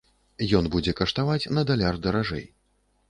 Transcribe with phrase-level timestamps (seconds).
[0.59, 2.45] Ён будзе каштаваць на даляр даражэй.